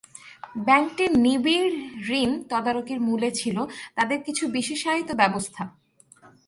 ব্যাংকটির 0.67 1.11
নিবিড় 1.17 1.67
ঋণ 2.19 2.31
তদারকির 2.49 2.99
মূলে 3.01 3.29
ছিল 3.31 3.57
তাদের 3.95 4.19
কিছু 4.23 4.43
বিশেষায়িত 4.47 5.09
ব্যবস্থা। 5.11 5.63